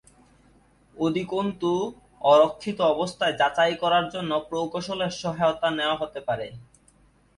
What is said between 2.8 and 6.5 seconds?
অবস্থা যাচাই করার জন্য প্রকৌশলের সহায়তা নেওয়া হতে পারে।